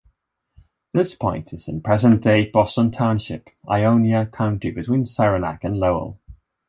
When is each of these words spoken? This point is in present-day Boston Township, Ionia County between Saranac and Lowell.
This 0.95 1.13
point 1.13 1.53
is 1.53 1.67
in 1.67 1.79
present-day 1.83 2.49
Boston 2.49 2.89
Township, 2.89 3.51
Ionia 3.69 4.25
County 4.25 4.71
between 4.71 5.05
Saranac 5.05 5.63
and 5.63 5.77
Lowell. 5.77 6.17